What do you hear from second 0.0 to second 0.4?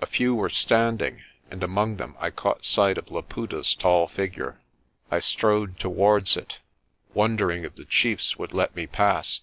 A few